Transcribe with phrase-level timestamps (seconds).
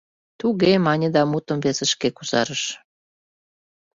[0.39, 2.63] —Туге,— мане да мутым весышке кусарыш.